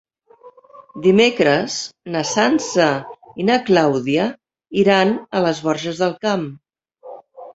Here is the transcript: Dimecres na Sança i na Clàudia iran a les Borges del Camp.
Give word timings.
Dimecres 1.01 1.75
na 2.15 2.23
Sança 2.29 2.87
i 3.43 3.45
na 3.49 3.57
Clàudia 3.67 4.25
iran 4.85 5.13
a 5.37 5.43
les 5.45 5.61
Borges 5.67 6.01
del 6.05 6.17
Camp. 6.27 6.49